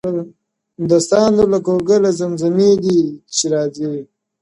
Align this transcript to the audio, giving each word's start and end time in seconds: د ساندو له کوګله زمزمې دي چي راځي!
د 0.89 0.91
ساندو 1.09 1.43
له 1.53 1.59
کوګله 1.65 2.09
زمزمې 2.19 2.71
دي 2.83 2.99
چي 3.35 3.45
راځي! 3.53 3.95